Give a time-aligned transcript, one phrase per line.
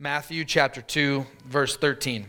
[0.00, 2.26] Matthew chapter 2, verse 13.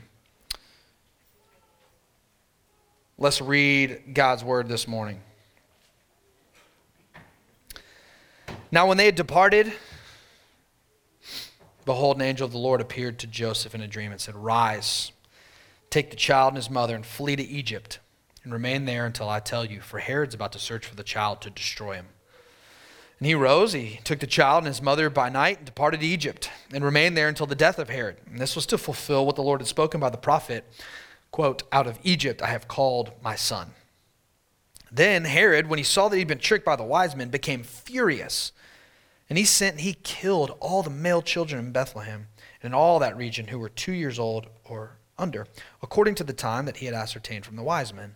[3.19, 5.21] Let's read God's word this morning.
[8.71, 9.71] Now, when they had departed,
[11.85, 15.11] behold, an angel of the Lord appeared to Joseph in a dream and said, Rise,
[15.91, 17.99] take the child and his mother, and flee to Egypt,
[18.43, 21.41] and remain there until I tell you, for Herod's about to search for the child
[21.41, 22.07] to destroy him.
[23.19, 26.05] And he rose, he took the child and his mother by night and departed to
[26.05, 28.17] Egypt and remained there until the death of Herod.
[28.25, 30.63] And this was to fulfill what the Lord had spoken by the prophet,
[31.31, 33.71] quote, out of Egypt I have called my son.
[34.89, 38.53] Then Herod, when he saw that he'd been tricked by the wise men, became furious.
[39.29, 42.27] And he sent and he killed all the male children in Bethlehem
[42.63, 45.45] and in all that region who were two years old or under,
[45.83, 48.15] according to the time that he had ascertained from the wise men.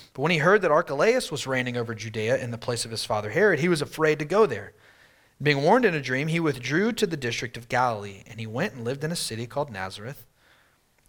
[0.13, 3.05] But when he heard that Archelaus was reigning over Judea in the place of his
[3.05, 4.73] father Herod, he was afraid to go there.
[5.41, 8.73] Being warned in a dream, he withdrew to the district of Galilee, and he went
[8.73, 10.27] and lived in a city called Nazareth,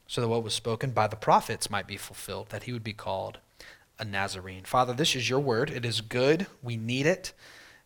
[0.07, 2.93] so that what was spoken by the prophets might be fulfilled, that he would be
[2.95, 3.39] called
[3.99, 4.65] a Nazarene.
[4.65, 5.71] Father, this is your word.
[5.71, 6.47] It is good.
[6.63, 7.33] We need it.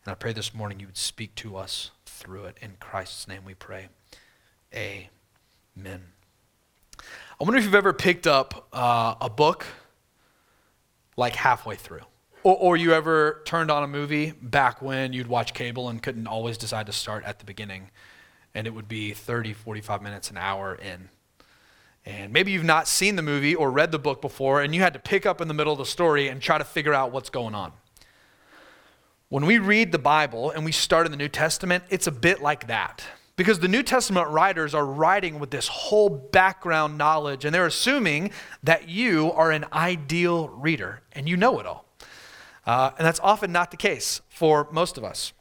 [0.05, 2.57] And I pray this morning you would speak to us through it.
[2.61, 3.89] In Christ's name we pray.
[4.73, 6.03] Amen.
[6.99, 9.65] I wonder if you've ever picked up uh, a book
[11.17, 12.03] like halfway through.
[12.43, 16.27] Or, or you ever turned on a movie back when you'd watch cable and couldn't
[16.27, 17.89] always decide to start at the beginning,
[18.55, 21.09] and it would be 30, 45 minutes, an hour in.
[22.05, 24.93] And maybe you've not seen the movie or read the book before, and you had
[24.93, 27.29] to pick up in the middle of the story and try to figure out what's
[27.29, 27.73] going on.
[29.29, 32.41] When we read the Bible and we start in the New Testament, it's a bit
[32.41, 33.03] like that.
[33.37, 38.31] Because the New Testament writers are writing with this whole background knowledge, and they're assuming
[38.63, 41.85] that you are an ideal reader and you know it all.
[42.65, 45.33] Uh, and that's often not the case for most of us.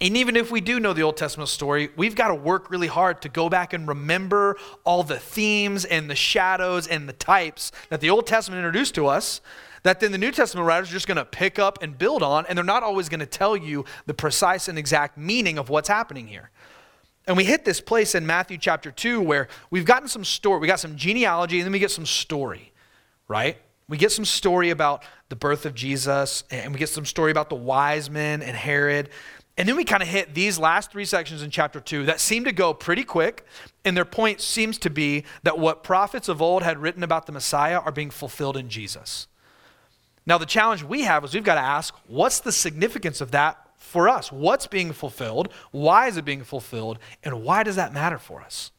[0.00, 2.86] And even if we do know the Old Testament story, we've got to work really
[2.86, 7.72] hard to go back and remember all the themes and the shadows and the types
[7.90, 9.40] that the Old Testament introduced to us
[9.82, 12.46] that then the New Testament writers are just going to pick up and build on,
[12.46, 15.88] and they're not always going to tell you the precise and exact meaning of what's
[15.88, 16.50] happening here.
[17.28, 20.66] And we hit this place in Matthew chapter 2 where we've gotten some story, we
[20.66, 22.72] got some genealogy, and then we get some story,
[23.28, 23.58] right?
[23.86, 27.50] We get some story about the birth of Jesus, and we get some story about
[27.50, 29.10] the wise men and Herod.
[29.58, 32.44] And then we kind of hit these last three sections in chapter 2 that seem
[32.44, 33.44] to go pretty quick.
[33.84, 37.32] And their point seems to be that what prophets of old had written about the
[37.32, 39.26] Messiah are being fulfilled in Jesus.
[40.24, 43.67] Now, the challenge we have is we've got to ask what's the significance of that
[43.78, 44.30] for us.
[44.30, 45.48] What's being fulfilled?
[45.70, 46.98] Why is it being fulfilled?
[47.24, 48.70] And why does that matter for us?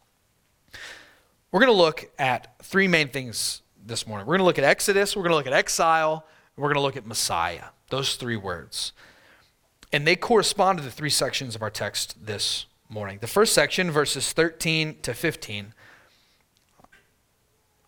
[1.51, 4.27] We're going to look at three main things this morning.
[4.27, 6.81] We're going to look at Exodus, we're going to look at exile, we're going to
[6.81, 7.65] look at Messiah.
[7.89, 8.93] Those three words.
[9.91, 13.17] And they correspond to the three sections of our text this morning.
[13.21, 15.73] The first section, verses 13 to 15,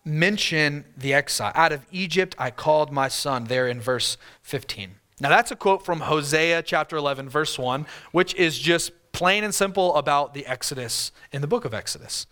[0.04, 1.52] mention the exile.
[1.54, 4.96] Out of Egypt I called my son, there in verse 15.
[5.22, 9.54] Now, that's a quote from Hosea chapter 11, verse 1, which is just plain and
[9.54, 12.26] simple about the Exodus in the book of Exodus.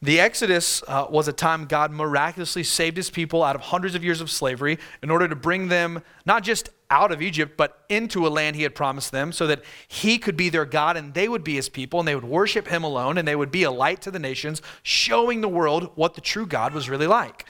[0.00, 4.02] The Exodus uh, was a time God miraculously saved his people out of hundreds of
[4.02, 8.26] years of slavery in order to bring them not just out of Egypt, but into
[8.26, 11.28] a land he had promised them so that he could be their God and they
[11.28, 13.70] would be his people and they would worship him alone and they would be a
[13.70, 17.44] light to the nations, showing the world what the true God was really like.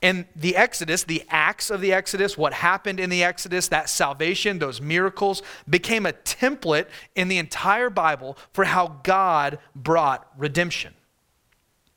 [0.00, 4.60] And the Exodus, the acts of the Exodus, what happened in the Exodus, that salvation,
[4.60, 6.86] those miracles, became a template
[7.16, 10.94] in the entire Bible for how God brought redemption.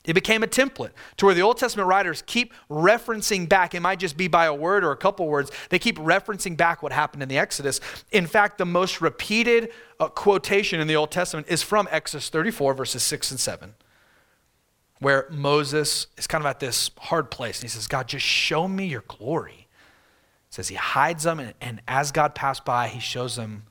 [0.04, 3.76] It became a template to where the Old Testament writers keep referencing back.
[3.76, 5.52] It might just be by a word or a couple words.
[5.70, 7.80] They keep referencing back what happened in the Exodus.
[8.12, 12.74] In fact, the most repeated uh, quotation in the Old Testament is from Exodus 34,
[12.74, 13.76] verses 6 and 7
[15.02, 17.58] where Moses is kind of at this hard place.
[17.58, 19.68] And he says, God, just show me your glory.
[20.52, 23.64] Says he hides them, and, and as God passed by, he shows them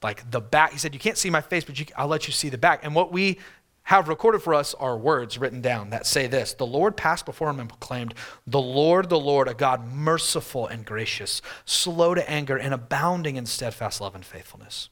[0.00, 0.72] like the back.
[0.72, 2.84] He said, You can't see my face, but you, I'll let you see the back.
[2.84, 3.38] And what we
[3.84, 7.50] have recorded for us are words written down that say this The Lord passed before
[7.50, 8.14] him and proclaimed,
[8.46, 13.46] The Lord, the Lord, a God merciful and gracious, slow to anger, and abounding in
[13.46, 14.88] steadfast love and faithfulness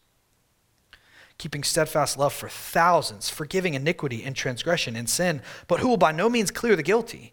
[1.38, 6.12] keeping steadfast love for thousands, forgiving iniquity and transgression and sin, but who will by
[6.12, 7.32] no means clear the guilty,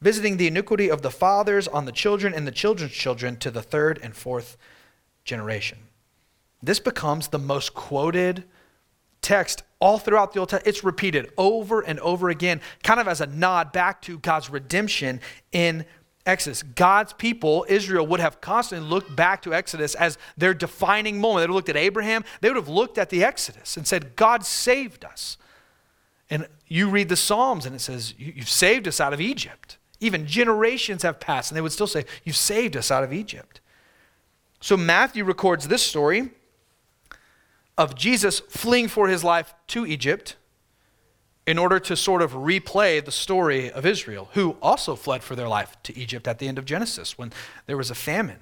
[0.00, 3.62] visiting the iniquity of the fathers on the children and the children's children to the
[3.62, 4.56] third and fourth
[5.24, 5.78] generation.
[6.62, 8.44] This becomes the most quoted
[9.20, 10.74] text all throughout the Old Testament.
[10.74, 15.20] It's repeated over and over again, kind of as a nod back to God's redemption
[15.52, 15.84] in
[16.26, 16.62] Exodus.
[16.62, 21.40] God's people, Israel, would have constantly looked back to Exodus as their defining moment.
[21.40, 24.16] They would have looked at Abraham, they would have looked at the Exodus and said,
[24.16, 25.36] God saved us.
[26.30, 29.76] And you read the Psalms and it says, You've saved us out of Egypt.
[30.00, 33.60] Even generations have passed, and they would still say, You've saved us out of Egypt.
[34.60, 36.30] So Matthew records this story
[37.76, 40.36] of Jesus fleeing for his life to Egypt
[41.46, 45.48] in order to sort of replay the story of Israel, who also fled for their
[45.48, 47.32] life to Egypt at the end of Genesis when
[47.66, 48.40] there was a famine.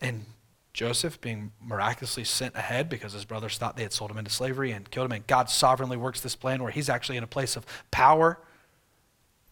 [0.00, 0.24] And
[0.72, 4.70] Joseph being miraculously sent ahead because his brothers thought they had sold him into slavery
[4.70, 5.12] and killed him.
[5.12, 8.38] And God sovereignly works this plan where he's actually in a place of power.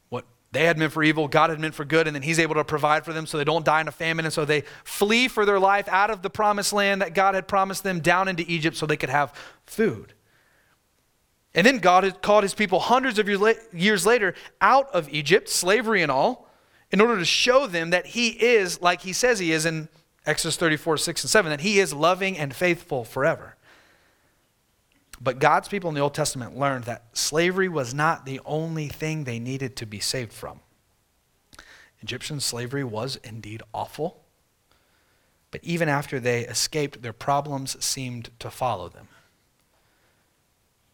[0.08, 2.54] What they had meant for evil, God had meant for good, and then he's able
[2.54, 4.24] to provide for them so they don't die in a famine.
[4.24, 7.48] And so they flee for their life out of the promised land that God had
[7.48, 9.34] promised them down into Egypt so they could have
[9.66, 10.14] food.
[11.54, 13.28] And then God had called his people hundreds of
[13.72, 16.48] years later out of Egypt, slavery and all,
[16.90, 19.88] in order to show them that he is like he says he is in
[20.26, 23.56] Exodus 34, 6 and 7, that he is loving and faithful forever.
[25.20, 29.24] But God's people in the Old Testament learned that slavery was not the only thing
[29.24, 30.60] they needed to be saved from.
[32.00, 34.22] Egyptian slavery was indeed awful,
[35.50, 39.08] but even after they escaped, their problems seemed to follow them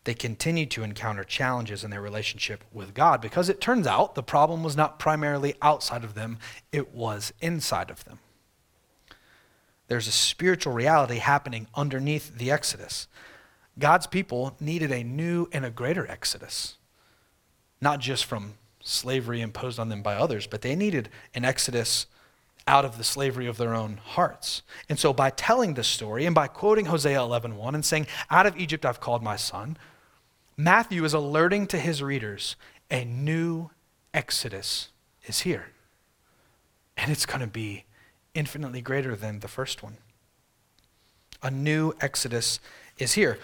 [0.04, 4.22] they continued to encounter challenges in their relationship with God because it turns out the
[4.22, 6.38] problem was not primarily outside of them,
[6.72, 8.18] it was inside of them.
[9.88, 13.08] There's a spiritual reality happening underneath the Exodus.
[13.78, 16.76] God's people needed a new and a greater Exodus,
[17.80, 22.06] not just from slavery imposed on them by others, but they needed an Exodus
[22.66, 24.62] out of the slavery of their own hearts.
[24.88, 28.56] And so by telling this story and by quoting Hosea 11:1 and saying, "Out of
[28.56, 29.76] Egypt I've called my son,"
[30.56, 32.56] Matthew is alerting to his readers
[32.90, 33.70] a new
[34.12, 34.88] Exodus
[35.26, 35.66] is here.
[36.96, 37.84] And it's going to be
[38.34, 39.96] infinitely greater than the first one.
[41.42, 42.60] A new Exodus
[42.98, 43.38] is here.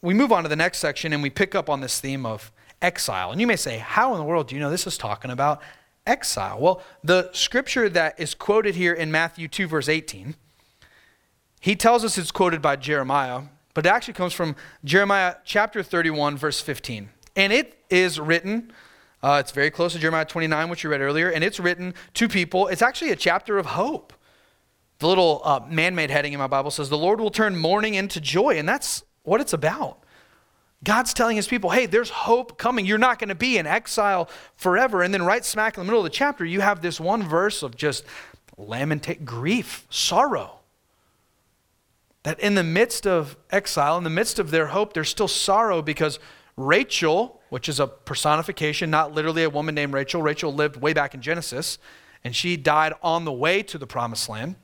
[0.00, 2.50] We move on to the next section and we pick up on this theme of
[2.80, 3.30] exile.
[3.30, 5.60] And you may say, How in the world do you know this is talking about
[6.06, 6.58] exile?
[6.58, 10.34] Well, the scripture that is quoted here in Matthew 2, verse 18,
[11.60, 13.42] he tells us it's quoted by Jeremiah
[13.74, 17.08] but it actually comes from Jeremiah chapter 31, verse 15.
[17.36, 18.72] And it is written,
[19.22, 22.28] uh, it's very close to Jeremiah 29, which you read earlier, and it's written to
[22.28, 22.68] people.
[22.68, 24.12] It's actually a chapter of hope.
[24.98, 27.94] The little uh, man made heading in my Bible says, The Lord will turn mourning
[27.94, 28.58] into joy.
[28.58, 30.02] And that's what it's about.
[30.84, 32.86] God's telling his people, hey, there's hope coming.
[32.86, 35.02] You're not going to be in exile forever.
[35.02, 37.62] And then, right smack in the middle of the chapter, you have this one verse
[37.62, 38.04] of just
[38.58, 40.61] lamentate, grief, sorrow.
[42.22, 45.82] That in the midst of exile, in the midst of their hope, there's still sorrow
[45.82, 46.18] because
[46.56, 51.14] Rachel, which is a personification, not literally a woman named Rachel, Rachel lived way back
[51.14, 51.78] in Genesis,
[52.22, 54.56] and she died on the way to the promised land.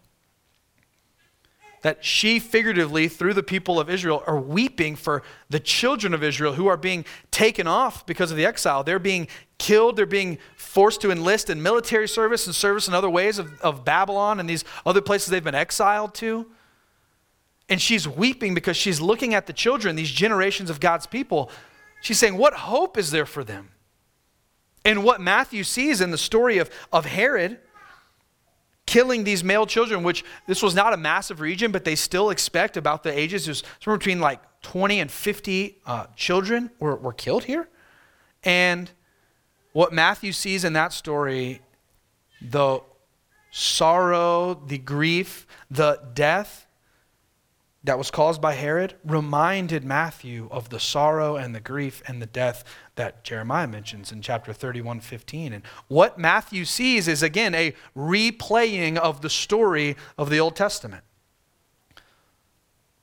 [1.83, 6.55] That she figuratively, through the people of Israel, are weeping for the children of Israel
[6.55, 8.83] who are being taken off because of the exile.
[8.83, 9.29] They're being
[9.59, 13.61] killed, they're being forced to enlist in military service and service in other ways of,
[13.61, 16.47] of Babylon and these other places they've been exiled to.
[17.69, 21.51] And she's weeping because she's looking at the children, these generations of God's people.
[22.01, 23.71] She's saying, What hope is there for them?
[24.85, 27.59] And what Matthew sees in the story of, of Herod
[28.87, 32.79] killing these male children, which this was not a massive region, but they still expect
[32.79, 37.45] about the ages, there's somewhere between like 20 and 50 uh, children were, were killed
[37.45, 37.69] here.
[38.43, 38.91] And
[39.73, 41.61] what Matthew sees in that story,
[42.41, 42.81] the
[43.51, 46.67] sorrow, the grief, the death,
[47.85, 52.27] that was caused by Herod reminded Matthew of the sorrow and the grief and the
[52.27, 52.65] death
[52.97, 55.53] that Jeremiah mentions in chapter 31 15.
[55.53, 61.05] And what Matthew sees is again a replaying of the story of the Old Testament.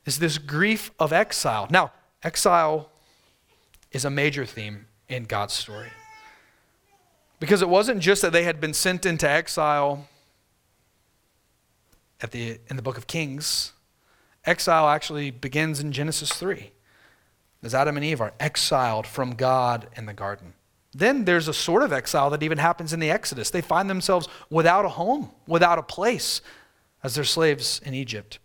[0.05, 1.67] Is this grief of exile.
[1.71, 1.91] Now,
[2.21, 2.91] exile
[3.91, 5.89] is a major theme in God's story.
[7.39, 10.07] Because it wasn't just that they had been sent into exile
[12.21, 13.71] at the, in the book of Kings
[14.45, 16.71] Exile actually begins in Genesis 3,
[17.63, 20.53] as Adam and Eve are exiled from God in the garden.
[20.93, 23.49] Then there's a sort of exile that even happens in the Exodus.
[23.49, 26.41] They find themselves without a home, without a place,
[27.03, 28.39] as they're slaves in Egypt.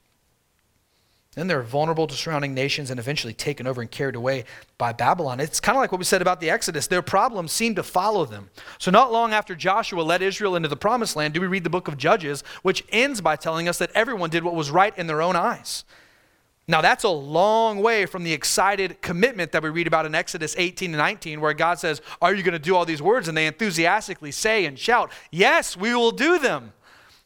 [1.35, 4.45] Then they're vulnerable to surrounding nations and eventually taken over and carried away
[4.79, 5.39] by Babylon.
[5.39, 6.89] It's kind of like what we said about the Exodus.
[6.89, 8.51] Their problems seem to follow them.
[8.79, 11.71] So, not long after Joshua led Israel into the promised land, do we read the
[11.71, 15.07] book of Judges, which ends by telling us that everyone did what was right in
[15.07, 15.85] their own eyes.
[16.67, 20.55] Now, that's a long way from the excited commitment that we read about in Exodus
[20.59, 23.29] 18 and 19, where God says, Are you going to do all these words?
[23.29, 26.73] And they enthusiastically say and shout, Yes, we will do them.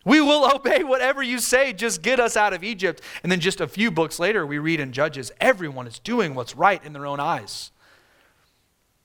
[0.05, 1.73] We will obey whatever you say.
[1.73, 3.01] Just get us out of Egypt.
[3.23, 6.57] And then just a few books later, we read in Judges everyone is doing what's
[6.57, 7.71] right in their own eyes.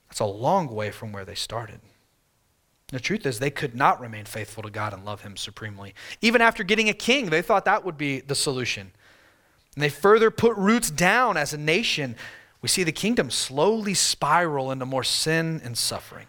[0.08, 1.80] That's a long way from where they started.
[2.88, 5.94] The truth is, they could not remain faithful to God and love Him supremely.
[6.20, 8.90] Even after getting a king, they thought that would be the solution.
[9.76, 12.16] And they further put roots down as a nation.
[12.60, 16.26] We see the kingdom slowly spiral into more sin and suffering.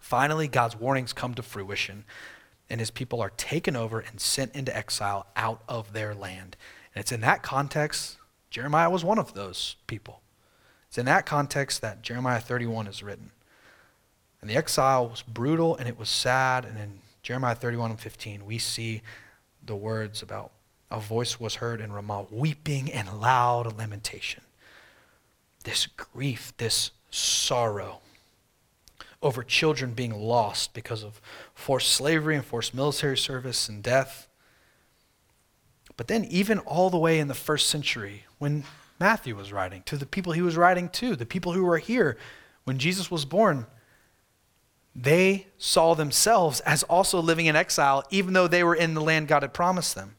[0.00, 2.04] Finally, God's warnings come to fruition
[2.72, 6.56] and his people are taken over and sent into exile out of their land.
[6.94, 8.16] And it's in that context,
[8.48, 10.22] Jeremiah was one of those people.
[10.88, 13.30] It's in that context that Jeremiah 31 is written.
[14.40, 16.64] And the exile was brutal and it was sad.
[16.64, 19.02] And in Jeremiah 31 and 15, we see
[19.62, 20.50] the words about
[20.90, 24.44] a voice was heard in Ramah, weeping and loud lamentation.
[25.64, 28.00] This grief, this sorrow
[29.22, 31.20] over children being lost because of
[31.54, 34.28] forced slavery and forced military service and death.
[35.96, 38.64] But then, even all the way in the first century, when
[38.98, 42.16] Matthew was writing, to the people he was writing to, the people who were here
[42.64, 43.66] when Jesus was born,
[44.94, 49.28] they saw themselves as also living in exile, even though they were in the land
[49.28, 50.16] God had promised them.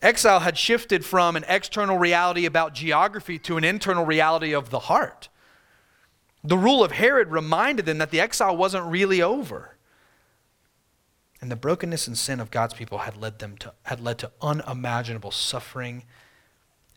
[0.00, 4.78] Exile had shifted from an external reality about geography to an internal reality of the
[4.80, 5.28] heart.
[6.44, 9.76] The rule of Herod reminded them that the exile wasn't really over.
[11.40, 14.30] And the brokenness and sin of God's people had led them to had led to
[14.42, 16.04] unimaginable suffering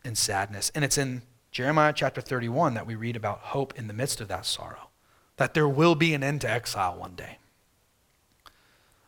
[0.04, 0.70] and sadness.
[0.74, 1.22] And it's in
[1.52, 4.88] Jeremiah chapter 31 that we read about hope in the midst of that sorrow,
[5.36, 7.38] that there will be an end to exile one day.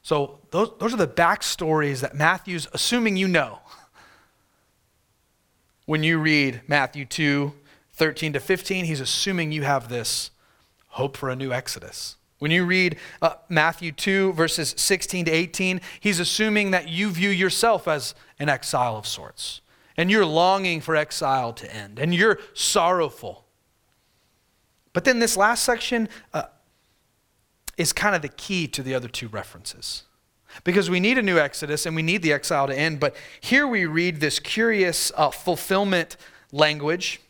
[0.02, 3.60] So those, those are the backstories that Matthew's assuming you know.
[5.86, 7.52] When you read Matthew 2,
[7.94, 10.30] 13 to 15, he's assuming you have this
[10.88, 12.16] hope for a new Exodus.
[12.38, 17.30] When you read uh, Matthew 2, verses 16 to 18, he's assuming that you view
[17.30, 19.60] yourself as an exile of sorts.
[19.96, 21.98] And you're longing for exile to end.
[22.00, 23.44] And you're sorrowful.
[24.92, 26.44] But then this last section uh,
[27.78, 30.02] is kind of the key to the other two references.
[30.64, 32.98] Because we need a new Exodus and we need the exile to end.
[32.98, 36.16] But here we read this curious uh, fulfillment
[36.52, 37.20] language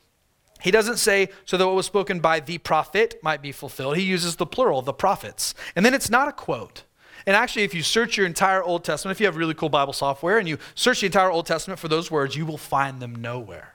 [0.64, 3.98] he doesn't say, so that what was spoken by the prophet might be fulfilled.
[3.98, 5.54] He uses the plural, the prophets.
[5.76, 6.84] And then it's not a quote.
[7.26, 9.92] And actually, if you search your entire Old Testament, if you have really cool Bible
[9.92, 13.14] software and you search the entire Old Testament for those words, you will find them
[13.14, 13.74] nowhere.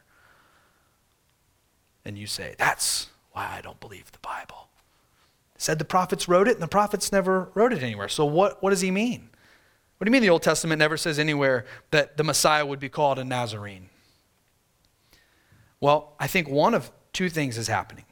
[2.04, 4.70] And you say, that's why I don't believe the Bible.
[5.60, 8.10] Said the prophets wrote it, and the prophets never wrote it anywhere.
[8.10, 9.30] So what, what does he mean?
[10.00, 12.90] What do you mean the Old Testament never says anywhere that the Messiah would be
[12.90, 13.90] called a Nazarene?
[15.82, 18.06] Well, I think one of two things is happening.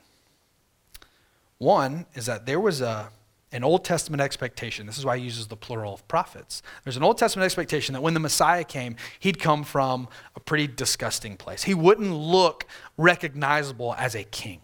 [1.58, 3.10] One is that there was a,
[3.52, 4.86] an Old Testament expectation.
[4.86, 6.62] This is why he uses the plural of prophets.
[6.84, 10.68] There's an Old Testament expectation that when the Messiah came, he'd come from a pretty
[10.68, 11.64] disgusting place.
[11.64, 12.66] He wouldn't look
[12.98, 14.62] recognizable as a king,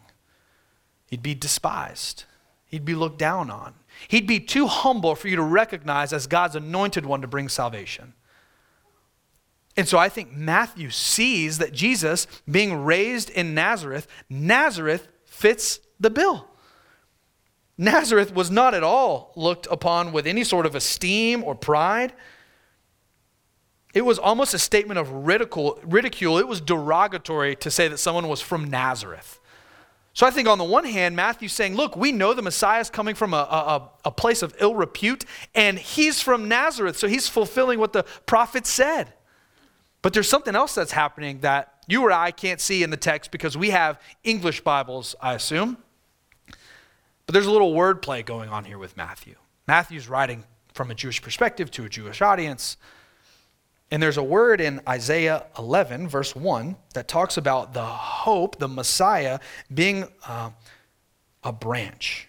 [1.07, 2.25] he'd be despised,
[2.65, 3.75] he'd be looked down on.
[4.07, 8.13] He'd be too humble for you to recognize as God's anointed one to bring salvation.
[9.75, 16.09] And so I think Matthew sees that Jesus, being raised in Nazareth, Nazareth fits the
[16.09, 16.47] bill.
[17.77, 22.13] Nazareth was not at all looked upon with any sort of esteem or pride.
[23.95, 26.37] It was almost a statement of ridicule, ridicule.
[26.37, 29.39] It was derogatory to say that someone was from Nazareth.
[30.13, 32.91] So I think on the one hand, Matthew's saying, look, we know the Messiah is
[32.91, 35.25] coming from a, a, a place of ill repute,
[35.55, 39.11] and he's from Nazareth, so he's fulfilling what the prophet said.
[40.03, 43.31] But there's something else that's happening that you or I can't see in the text
[43.31, 45.77] because we have English Bibles, I assume.
[46.45, 49.35] But there's a little wordplay going on here with Matthew.
[49.65, 50.43] Matthew's writing
[50.73, 52.75] from a Jewish perspective to a Jewish audience.
[53.91, 58.67] And there's a word in Isaiah 11, verse 1, that talks about the hope, the
[58.67, 59.39] Messiah,
[59.73, 60.49] being uh,
[61.45, 62.27] a branch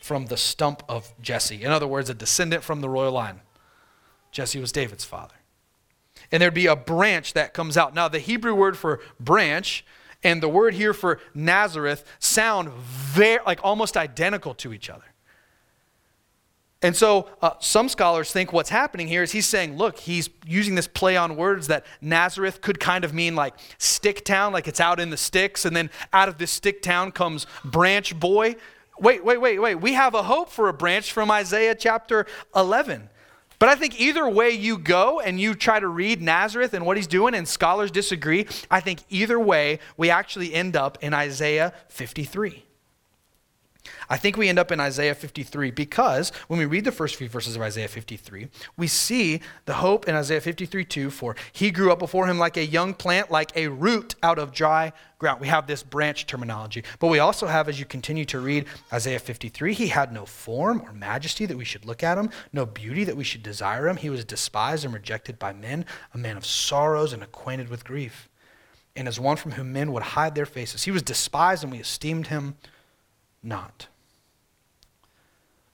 [0.00, 1.62] from the stump of Jesse.
[1.62, 3.42] In other words, a descendant from the royal line.
[4.32, 5.34] Jesse was David's father
[6.32, 7.94] and there'd be a branch that comes out.
[7.94, 9.84] Now, the Hebrew word for branch
[10.22, 15.04] and the word here for Nazareth sound very, like almost identical to each other.
[16.82, 20.74] And so uh, some scholars think what's happening here is he's saying, look, he's using
[20.74, 24.80] this play on words that Nazareth could kind of mean like stick town, like it's
[24.80, 28.56] out in the sticks, and then out of this stick town comes branch boy.
[28.98, 29.74] Wait, wait, wait, wait.
[29.74, 33.09] We have a hope for a branch from Isaiah chapter 11.
[33.60, 36.96] But I think either way you go and you try to read Nazareth and what
[36.96, 41.74] he's doing, and scholars disagree, I think either way we actually end up in Isaiah
[41.88, 42.64] 53.
[44.08, 47.28] I think we end up in Isaiah 53 because when we read the first few
[47.28, 51.92] verses of Isaiah 53, we see the hope in Isaiah 53 2 for he grew
[51.92, 55.40] up before him like a young plant, like a root out of dry ground.
[55.40, 56.82] We have this branch terminology.
[56.98, 60.82] But we also have, as you continue to read Isaiah 53, he had no form
[60.82, 63.96] or majesty that we should look at him, no beauty that we should desire him.
[63.96, 68.28] He was despised and rejected by men, a man of sorrows and acquainted with grief.
[68.96, 71.78] And as one from whom men would hide their faces, he was despised and we
[71.78, 72.56] esteemed him
[73.42, 73.88] not.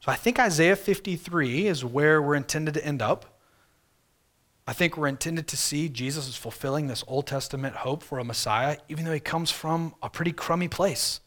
[0.01, 3.41] So I think Isaiah 53 is where we're intended to end up.
[4.67, 8.25] I think we're intended to see Jesus is fulfilling this Old Testament hope for a
[8.25, 11.21] Messiah, even though he comes from a pretty crummy place.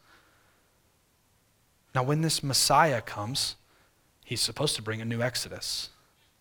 [1.94, 3.56] Now, when this Messiah comes,
[4.24, 5.90] he's supposed to bring a new Exodus.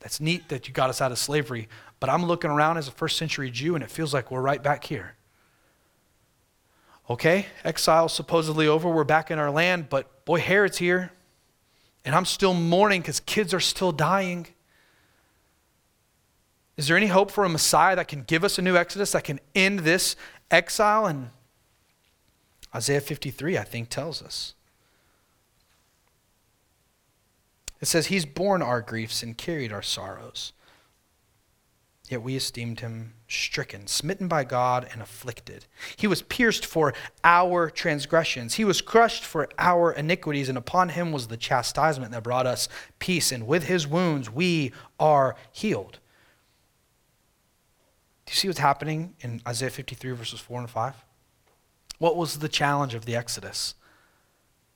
[0.00, 2.92] That's neat that you got us out of slavery, but I'm looking around as a
[2.92, 5.14] first century Jew and it feels like we're right back here.
[7.10, 11.10] Okay, exile supposedly over, we're back in our land, but boy, Herod's here.
[12.04, 14.46] And I'm still mourning because kids are still dying.
[16.76, 19.24] Is there any hope for a Messiah that can give us a new Exodus, that
[19.24, 20.16] can end this
[20.50, 21.06] exile?
[21.06, 21.30] And
[22.74, 24.54] Isaiah 53, I think, tells us.
[27.80, 30.52] It says, He's borne our griefs and carried our sorrows.
[32.08, 35.66] Yet we esteemed him stricken, smitten by God, and afflicted.
[35.96, 38.54] He was pierced for our transgressions.
[38.54, 42.68] He was crushed for our iniquities, and upon him was the chastisement that brought us
[42.98, 43.30] peace.
[43.30, 45.98] And with his wounds we are healed.
[48.24, 50.94] Do you see what's happening in Isaiah 53, verses 4 and 5?
[51.98, 53.74] What was the challenge of the Exodus?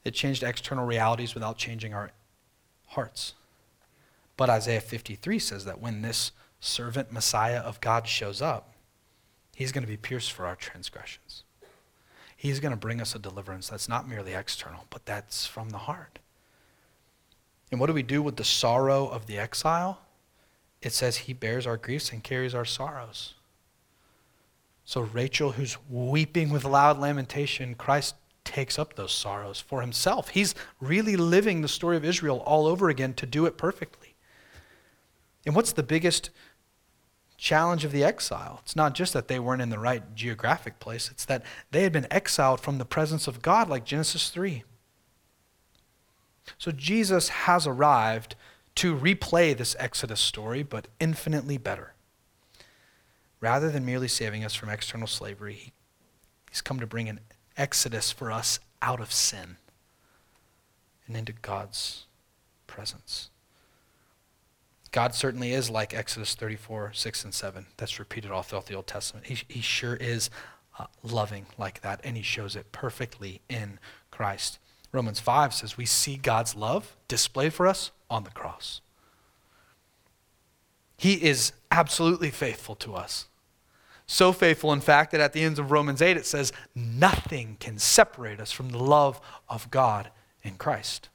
[0.04, 2.10] It changed external realities without changing our
[2.88, 3.34] hearts.
[4.36, 6.32] But Isaiah 53 says that when this
[6.62, 8.72] servant Messiah of God shows up,
[9.54, 11.42] he's going to be pierced for our transgressions.
[12.36, 15.78] He's going to bring us a deliverance that's not merely external, but that's from the
[15.78, 16.20] heart.
[17.70, 20.00] And what do we do with the sorrow of the exile?
[20.80, 23.34] It says he bears our griefs and carries our sorrows.
[24.84, 30.28] So Rachel, who's weeping with loud lamentation, Christ takes up those sorrows for himself.
[30.28, 34.14] He's really living the story of Israel all over again to do it perfectly.
[35.46, 36.30] And what's the biggest
[37.42, 38.60] challenge of the exile.
[38.62, 41.92] It's not just that they weren't in the right geographic place, it's that they had
[41.92, 44.62] been exiled from the presence of God, like Genesis 3.
[46.56, 48.36] So Jesus has arrived
[48.76, 51.94] to replay this Exodus story, but infinitely better.
[53.40, 55.72] Rather than merely saving us from external slavery,
[56.48, 57.18] he's come to bring an
[57.56, 59.56] exodus for us out of sin
[61.08, 62.04] and into God's
[62.68, 63.31] presence.
[64.92, 67.66] God certainly is like Exodus 34, 6, and 7.
[67.78, 69.26] That's repeated all throughout the Old Testament.
[69.26, 70.28] He, he sure is
[70.78, 73.78] uh, loving like that, and he shows it perfectly in
[74.10, 74.58] Christ.
[74.92, 78.82] Romans 5 says we see God's love displayed for us on the cross.
[80.98, 83.26] He is absolutely faithful to us.
[84.06, 87.78] So faithful, in fact, that at the end of Romans 8 it says, Nothing can
[87.78, 90.10] separate us from the love of God
[90.42, 91.08] in Christ.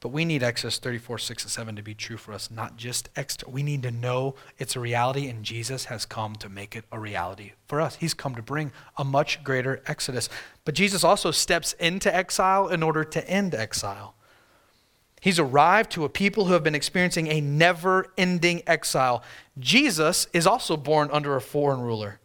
[0.00, 3.08] But we need Exodus 34, 6, and 7 to be true for us, not just
[3.16, 3.50] extra.
[3.50, 7.00] We need to know it's a reality, and Jesus has come to make it a
[7.00, 7.96] reality for us.
[7.96, 10.28] He's come to bring a much greater Exodus.
[10.64, 14.14] But Jesus also steps into exile in order to end exile.
[15.20, 19.24] He's arrived to a people who have been experiencing a never ending exile.
[19.58, 22.20] Jesus is also born under a foreign ruler,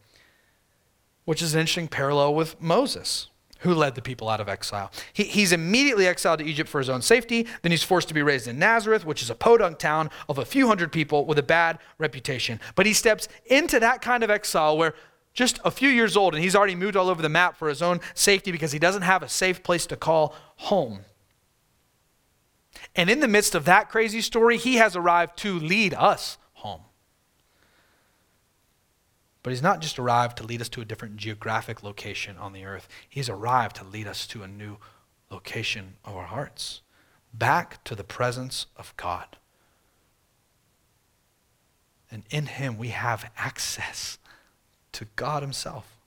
[1.26, 3.30] which is an interesting parallel with Moses
[3.64, 4.92] who led the people out of exile.
[5.14, 7.48] He, he's immediately exiled to Egypt for his own safety.
[7.62, 10.46] Then he's forced to be raised in Nazareth, which is a podunk town of a
[10.46, 12.60] few hundred people with a bad reputation.
[12.76, 14.94] But he steps into that kind of exile where
[15.34, 17.82] just a few years old and he's already moved all over the map for his
[17.82, 21.00] own safety because he doesn't have a safe place to call home.
[22.96, 26.82] And in the midst of that crazy story, he has arrived to lead us home.
[29.44, 32.66] But he's not just arrived to lead us to a different geographic location on the
[32.66, 34.78] earth, he's arrived to lead us to a new
[35.30, 36.82] location of our hearts,
[37.34, 39.38] back to the presence of God.
[42.10, 44.18] And in him we have access
[44.94, 45.98] to God himself.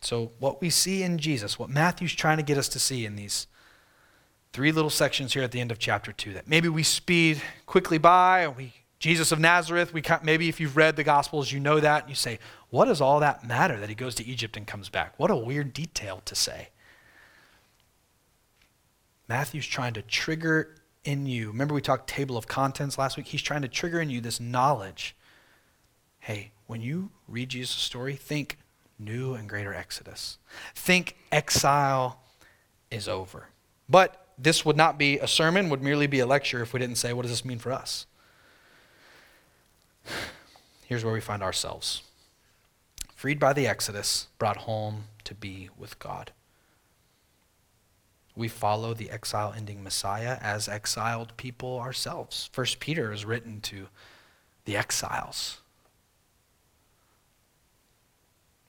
[0.00, 3.16] So, what we see in Jesus, what Matthew's trying to get us to see in
[3.16, 3.46] these
[4.52, 7.98] three little sections here at the end of chapter 2 that maybe we speed quickly
[7.98, 8.72] by and we
[9.04, 12.04] Jesus of Nazareth, we maybe if you've read the Gospels, you know that.
[12.04, 12.38] And you say,
[12.70, 15.12] what does all that matter that he goes to Egypt and comes back?
[15.18, 16.70] What a weird detail to say.
[19.28, 21.48] Matthew's trying to trigger in you.
[21.48, 23.26] Remember, we talked table of contents last week?
[23.26, 25.14] He's trying to trigger in you this knowledge.
[26.20, 28.56] Hey, when you read Jesus' story, think
[28.98, 30.38] new and greater exodus.
[30.74, 32.22] Think exile
[32.90, 33.50] is over.
[33.86, 36.96] But this would not be a sermon, would merely be a lecture if we didn't
[36.96, 38.06] say, what does this mean for us?
[40.86, 42.02] Here's where we find ourselves
[43.24, 46.30] freed by the Exodus, brought home to be with God.
[48.36, 52.50] We follow the exile ending Messiah as exiled people ourselves.
[52.52, 53.88] First Peter is written to
[54.66, 55.62] the exiles.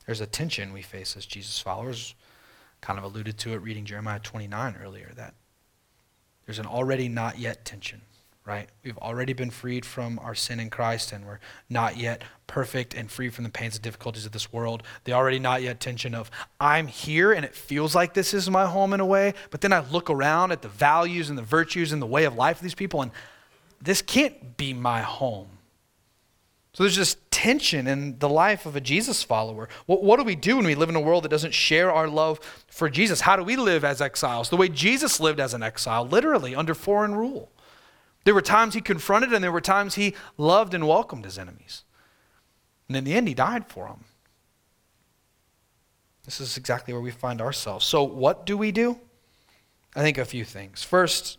[0.06, 2.16] There's a tension we face as Jesus followers.
[2.80, 5.34] Kind of alluded to it reading Jeremiah 29 earlier that
[6.46, 8.04] there's an already not yet tension
[8.46, 8.70] right?
[8.84, 13.10] We've already been freed from our sin in Christ, and we're not yet perfect and
[13.10, 14.84] free from the pains and difficulties of this world.
[15.06, 16.30] The already not yet tension of,
[16.60, 19.74] I'm here and it feels like this is my home in a way, but then
[19.74, 22.62] I look around at the values and the virtues and the way of life of
[22.62, 23.12] these people, and
[23.82, 25.48] this can't be my home.
[26.74, 29.70] So there's this tension in the life of a Jesus follower.
[29.86, 32.08] What, what, do we do when we live in a world that doesn't share our
[32.08, 33.22] love for Jesus?
[33.22, 34.50] How do we live as exiles?
[34.50, 37.50] The way Jesus lived as an exile, literally under foreign rule.
[38.26, 41.84] There were times he confronted, and there were times he loved and welcomed his enemies.
[42.88, 44.04] And in the end, he died for them.
[46.26, 47.86] This is exactly where we find ourselves.
[47.86, 49.00] So, what do we do?
[49.96, 50.84] I think a few things.
[50.84, 51.38] First,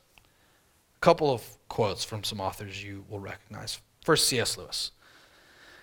[0.97, 3.81] a couple of quotes from some authors you will recognize.
[4.05, 4.57] First, C.S.
[4.57, 4.93] Lewis.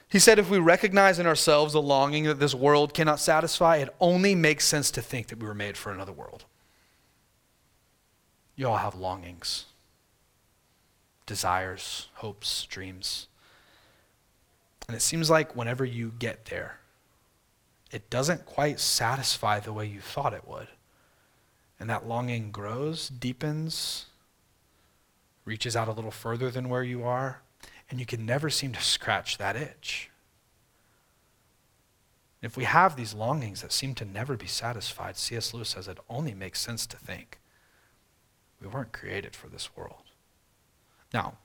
[0.07, 3.93] He said, If we recognize in ourselves the longing that this world cannot satisfy, it
[3.99, 6.45] only makes sense to think that we were made for another world.
[8.55, 9.65] You all have longings
[11.25, 13.27] desires, hopes, dreams.
[14.87, 16.79] And it seems like whenever you get there,
[17.91, 20.67] it doesn't quite satisfy the way you thought it would.
[21.79, 24.07] And that longing grows, deepens,
[25.45, 27.41] reaches out a little further than where you are,
[27.89, 30.09] and you can never seem to scratch that itch.
[32.41, 35.53] If we have these longings that seem to never be satisfied, C.S.
[35.53, 37.39] Lewis says it only makes sense to think
[38.59, 40.12] we weren't created for this world.
[41.13, 41.35] Now,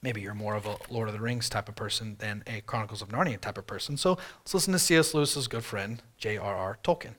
[0.00, 3.02] maybe you're more of a Lord of the Rings type of person than a Chronicles
[3.02, 3.96] of Narnia type of person.
[3.96, 5.14] So let's listen to C.S.
[5.14, 6.78] Lewis's good friend, J.R.R.
[6.84, 7.14] Tolkien.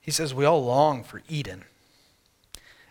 [0.00, 1.64] He says, We all long for Eden,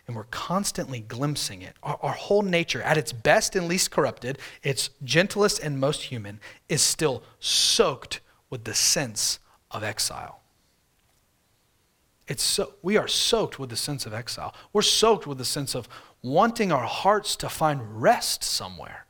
[0.06, 1.74] and we're constantly glimpsing it.
[1.82, 6.40] Our, our, whole nature, at its best and least corrupted, its gentlest and most human,
[6.68, 10.40] is still soaked with the sense of exile.
[12.28, 14.54] It's so, we are soaked with the sense of exile.
[14.72, 15.88] We're soaked with the sense of
[16.22, 19.06] wanting our hearts to find rest somewhere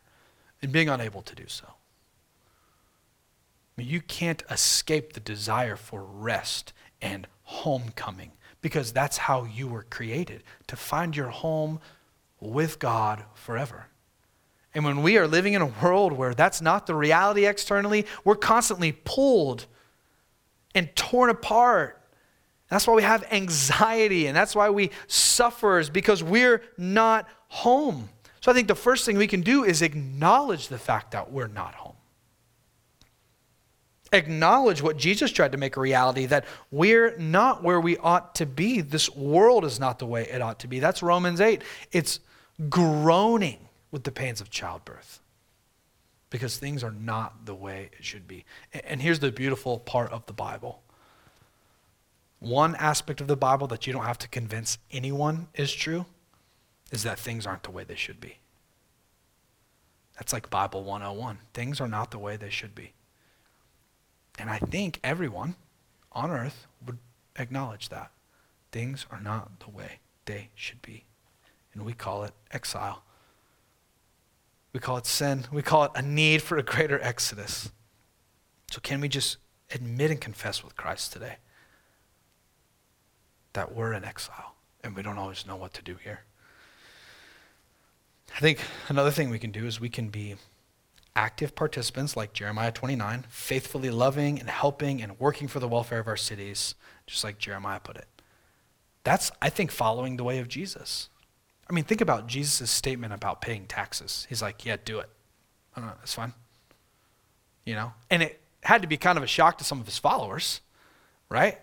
[0.63, 1.67] and being unable to do so.
[1.67, 9.69] I mean, you can't escape the desire for rest and homecoming because that's how you
[9.69, 11.81] were created to find your home
[12.41, 13.87] with God forever.
[14.75, 18.37] And when we are living in a world where that's not the reality externally, we're
[18.37, 19.67] constantly pulled
[20.75, 22.01] and torn apart
[22.69, 28.09] that's why we have anxiety and that's why we suffer is because we're not home.
[28.41, 31.49] So I think the first thing we can do is acknowledge the fact that we're
[31.49, 31.95] not home.
[34.13, 38.47] Acknowledge what Jesus tried to make a reality that we're not where we ought to
[38.47, 38.81] be.
[38.81, 40.79] This world is not the way it ought to be.
[40.79, 41.63] That's Romans 8.
[41.93, 42.21] It's
[42.71, 45.21] groaning with the pains of childbirth
[46.31, 48.45] because things are not the way it should be.
[48.73, 50.83] And here's the beautiful part of the Bible
[52.41, 56.07] one aspect of the Bible that you don't have to convince anyone is true
[56.93, 58.39] is that things aren't the way they should be.
[60.17, 61.39] That's like Bible 101.
[61.53, 62.93] Things are not the way they should be.
[64.39, 65.57] And I think everyone
[66.13, 66.99] on earth would
[67.37, 68.11] acknowledge that.
[68.71, 71.05] Things are not the way they should be.
[71.73, 73.03] And we call it exile.
[74.73, 75.47] We call it sin.
[75.53, 77.73] We call it a need for a greater exodus.
[78.71, 79.39] So, can we just
[79.73, 81.37] admit and confess with Christ today?
[83.59, 86.21] That we're in exile and we don't always know what to do here.
[88.37, 90.37] I think another thing we can do is we can be
[91.17, 96.07] active participants like Jeremiah 29, faithfully loving and helping and working for the welfare of
[96.07, 98.07] our cities, just like Jeremiah put it.
[99.03, 101.09] That's, I think, following the way of Jesus.
[101.69, 104.25] I mean, think about Jesus' statement about paying taxes.
[104.29, 105.11] He's like, yeah, do it.
[105.75, 106.33] I don't know, fine.
[107.65, 107.93] You know?
[108.09, 110.61] And it had to be kind of a shock to some of his followers,
[111.29, 111.59] right?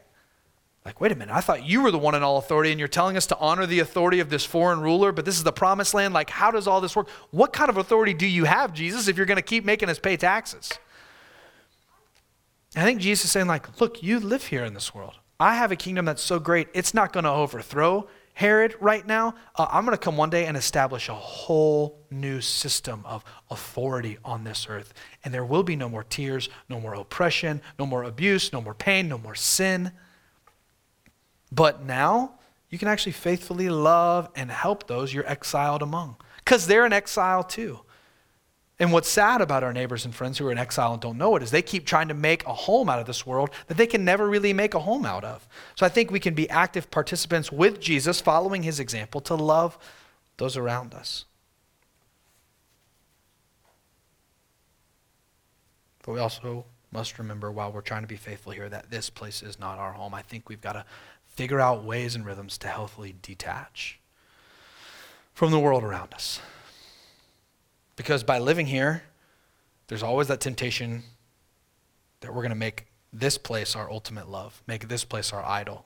[0.86, 2.88] Like, wait a minute, I thought you were the one in all authority and you're
[2.88, 5.95] telling us to honor the authority of this foreign ruler, but this is the promised
[5.95, 6.13] land.
[6.13, 7.10] Like, how does all this work?
[7.32, 9.98] What kind of authority do you have, Jesus, if you're going to keep making us
[9.98, 10.78] pay taxes?
[12.76, 15.15] I think Jesus is saying, like, look, you live here in this world.
[15.39, 19.34] I have a kingdom that's so great, it's not going to overthrow Herod right now.
[19.56, 24.17] Uh, I'm going to come one day and establish a whole new system of authority
[24.26, 24.93] on this earth.
[25.24, 28.74] And there will be no more tears, no more oppression, no more abuse, no more
[28.74, 29.93] pain, no more sin.
[31.56, 32.34] But now
[32.70, 37.44] you can actually faithfully love and help those you're exiled among because they're in exile
[37.44, 37.80] too.
[38.78, 41.38] And what's sad about our neighbors and friends who are in exile and don't know
[41.38, 43.88] it is they keep trying to make a home out of this world that they
[43.88, 45.48] can never really make a home out of.
[45.76, 49.78] So I think we can be active participants with Jesus, following his example to love
[50.36, 51.24] those around us.
[56.04, 59.41] But we also must remember while we're trying to be faithful here that this place
[59.41, 60.13] is not our home.
[60.13, 60.86] I think we've got to
[61.36, 64.00] figure out ways and rhythms to healthily detach
[65.34, 66.39] from the world around us.
[67.95, 69.04] Because by living here,
[69.88, 71.04] there's always that temptation
[72.21, 75.86] that we're going to make this place our ultimate love, make this place our idol,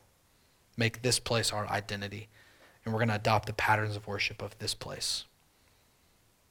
[0.77, 2.29] make this place our identity,
[2.83, 5.25] and we're going to adopt the patterns of worship of this place.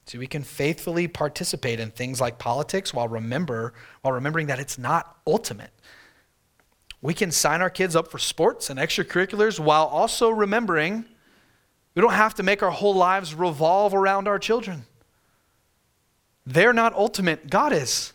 [0.05, 4.77] See, we can faithfully participate in things like politics while remember while remembering that it's
[4.77, 5.71] not ultimate.
[7.01, 11.05] We can sign our kids up for sports and extracurriculars while also remembering
[11.95, 14.85] we don't have to make our whole lives revolve around our children.
[16.45, 18.13] They're not ultimate, God is.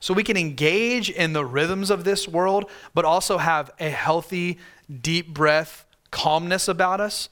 [0.00, 4.58] So we can engage in the rhythms of this world, but also have a healthy,
[5.00, 7.28] deep breath, calmness about us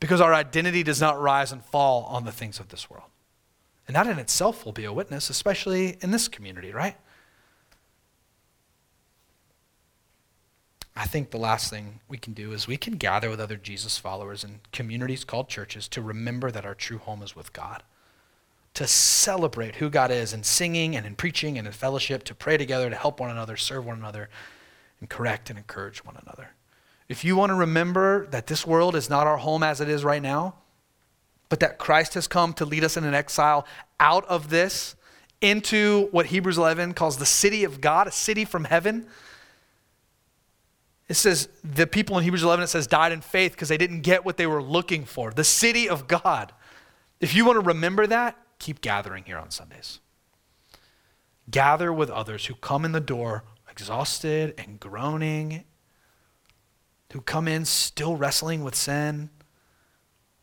[0.00, 3.04] because our identity does not rise and fall on the things of this world.
[3.86, 6.96] And that in itself will be a witness, especially in this community, right?
[11.00, 13.96] I think the last thing we can do is we can gather with other Jesus
[13.96, 17.82] followers in communities called churches to remember that our true home is with God
[18.74, 22.56] to celebrate who God is in singing and in preaching and in fellowship, to pray
[22.56, 24.28] together, to help one another, serve one another,
[25.00, 26.50] and correct and encourage one another.
[27.08, 30.04] If you want to remember that this world is not our home as it is
[30.04, 30.54] right now,
[31.48, 33.66] but that Christ has come to lead us in an exile
[33.98, 34.94] out of this
[35.40, 39.06] into what Hebrews 11 calls the city of God, a city from heaven.
[41.10, 44.02] It says the people in Hebrews 11, it says, died in faith because they didn't
[44.02, 46.52] get what they were looking for, the city of God.
[47.18, 49.98] If you want to remember that, keep gathering here on Sundays.
[51.50, 55.64] Gather with others who come in the door exhausted and groaning,
[57.12, 59.30] who come in still wrestling with sin,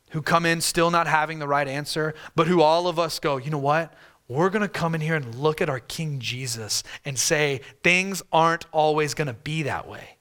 [0.09, 3.37] who come in still not having the right answer, but who all of us go,
[3.37, 3.93] you know what?
[4.27, 8.21] We're going to come in here and look at our King Jesus and say, things
[8.33, 10.16] aren't always going to be that way.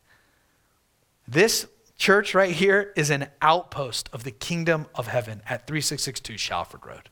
[1.29, 6.87] This church right here is an outpost of the kingdom of heaven at 3662 Shalford
[6.87, 7.09] Road.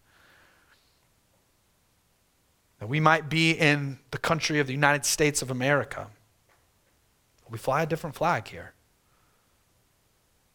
[2.79, 6.09] That we might be in the country of the United States of America.
[7.49, 8.75] We fly a different flag here.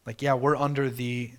[0.06, 1.32] Like, yeah, we're under the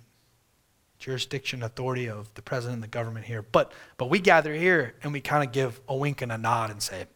[0.98, 5.12] jurisdiction authority of the president and the government here, but but we gather here and
[5.12, 7.06] we kind of give a wink and a nod and say,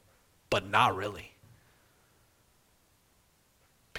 [0.51, 1.36] but not really.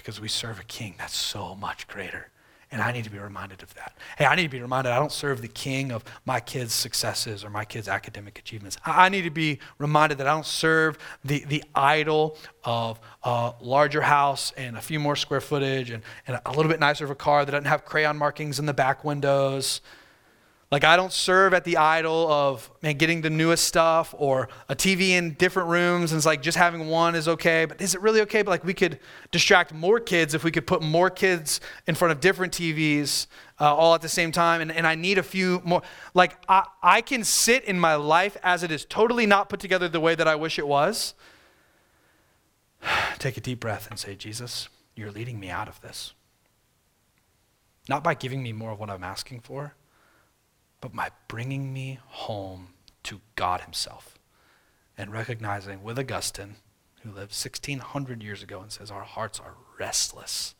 [0.08, 2.30] Because we serve a king that's so much greater
[2.70, 3.94] and I need to be reminded of that.
[4.16, 7.44] Hey, I need to be reminded I don't serve the king of my kids' successes
[7.44, 8.78] or my kids' academic achievements.
[8.86, 14.00] I need to be reminded that I don't serve the, the idol of a larger
[14.00, 17.14] house and a few more square footage and, and a little bit nicer of a
[17.14, 19.82] car that doesn't have crayon markings in the back windows
[20.70, 24.76] like, I don't serve at the idol of, man, getting the newest stuff or a
[24.76, 26.12] TV in different rooms.
[26.12, 27.64] And it's like just having one is okay.
[27.64, 28.42] But is it really okay?
[28.42, 28.98] But like, we could
[29.30, 33.28] distract more kids if we could put more kids in front of different TVs
[33.58, 34.60] uh, all at the same time.
[34.60, 35.80] And, and I need a few more.
[36.12, 39.88] Like, I, I can sit in my life as it is totally not put together
[39.88, 41.14] the way that I wish it was.
[43.18, 46.12] Take a deep breath and say, Jesus, you're leading me out of this.
[47.88, 49.74] Not by giving me more of what I'm asking for
[50.80, 52.68] but by bringing me home
[53.04, 54.18] to God Himself
[54.96, 56.56] and recognizing with Augustine,
[57.02, 60.54] who lived 1600 years ago and says, Our hearts are restless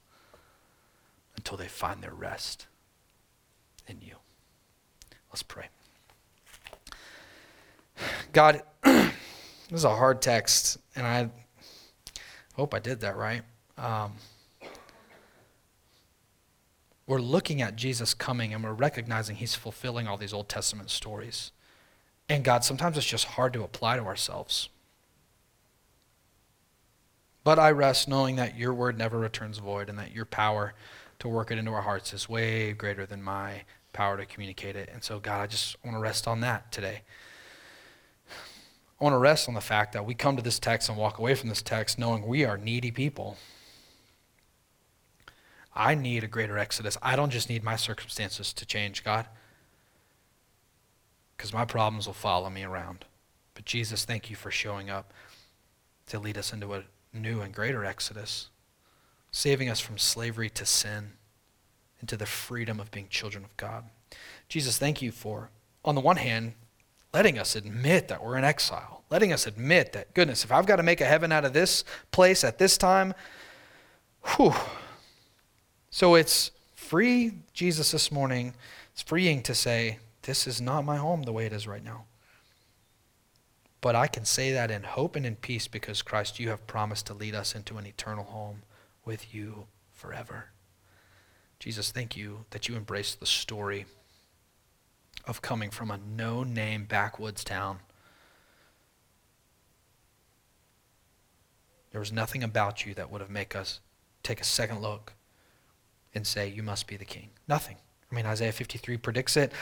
[1.36, 2.66] until they find their rest
[3.86, 4.16] in you.
[5.30, 5.66] Let's pray.
[8.32, 9.12] God, this
[9.72, 11.30] is a hard text, and I
[12.54, 13.42] hope I did that right.
[13.76, 14.14] Um,
[17.08, 21.50] we're looking at Jesus coming and we're recognizing he's fulfilling all these Old Testament stories.
[22.28, 24.68] And God, sometimes it's just hard to apply to ourselves.
[27.44, 30.74] But I rest knowing that your word never returns void and that your power
[31.20, 33.62] to work it into our hearts is way greater than my
[33.94, 34.90] power to communicate it.
[34.92, 37.00] And so, God, I just want to rest on that today.
[39.00, 41.18] I want to rest on the fact that we come to this text and walk
[41.18, 43.38] away from this text knowing we are needy people.
[45.74, 46.96] I need a greater exodus.
[47.02, 49.26] I don't just need my circumstances to change, God,
[51.36, 53.04] because my problems will follow me around.
[53.54, 55.12] But Jesus, thank you for showing up
[56.06, 58.48] to lead us into a new and greater exodus,
[59.30, 61.12] saving us from slavery to sin
[62.00, 63.84] into the freedom of being children of God.
[64.48, 65.50] Jesus, thank you for,
[65.84, 66.54] on the one hand,
[67.12, 70.76] letting us admit that we're in exile, letting us admit that, goodness, if I've got
[70.76, 73.14] to make a heaven out of this place at this time,
[74.36, 74.54] whew.
[75.98, 78.54] So it's free, Jesus, this morning.
[78.92, 82.04] It's freeing to say, this is not my home the way it is right now.
[83.80, 87.06] But I can say that in hope and in peace because, Christ, you have promised
[87.06, 88.62] to lead us into an eternal home
[89.04, 90.50] with you forever.
[91.58, 93.84] Jesus, thank you that you embraced the story
[95.24, 97.80] of coming from a no name backwoods town.
[101.90, 103.80] There was nothing about you that would have made us
[104.22, 105.14] take a second look
[106.14, 107.30] and say, You must be the king.
[107.46, 107.76] Nothing.
[108.10, 109.52] I mean, Isaiah 53 predicts it.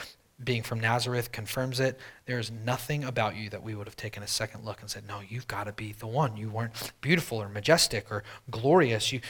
[0.43, 1.99] Being from Nazareth confirms it.
[2.25, 5.07] There is nothing about you that we would have taken a second look and said,
[5.07, 6.37] No, you've got to be the one.
[6.37, 9.11] You weren't beautiful or majestic or glorious.
[9.11, 9.21] You,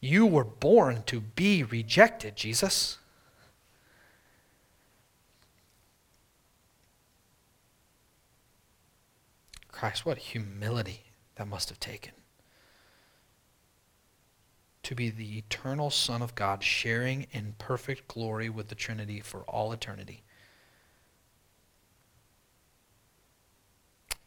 [0.00, 2.98] you were born to be rejected, Jesus.
[9.80, 11.04] Christ, what humility
[11.36, 12.12] that must have taken.
[14.84, 19.40] To be the eternal Son of God, sharing in perfect glory with the Trinity for
[19.42, 20.22] all eternity.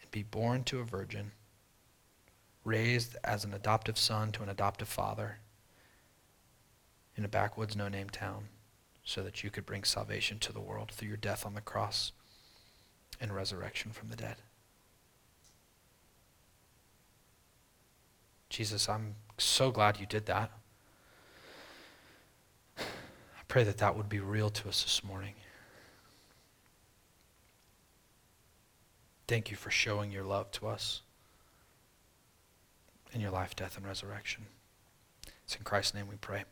[0.02, 1.32] And be born to a virgin,
[2.64, 5.40] raised as an adoptive son to an adoptive father
[7.16, 8.48] in a backwoods, no name town,
[9.04, 12.12] so that you could bring salvation to the world through your death on the cross
[13.20, 14.38] and resurrection from the dead.
[18.54, 20.52] Jesus, I'm so glad you did that.
[22.78, 22.84] I
[23.48, 25.34] pray that that would be real to us this morning.
[29.28, 31.02] Thank you for showing your love to us
[33.12, 34.46] in your life, death, and resurrection.
[35.46, 36.44] It's in Christ's name we pray.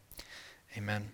[0.76, 1.12] Amen.